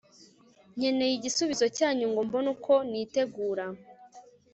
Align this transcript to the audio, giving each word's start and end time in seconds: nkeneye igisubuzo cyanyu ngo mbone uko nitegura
nkeneye 0.77 1.13
igisubuzo 1.15 1.65
cyanyu 1.77 2.05
ngo 2.11 2.19
mbone 2.27 2.47
uko 2.55 2.73
nitegura 2.89 3.65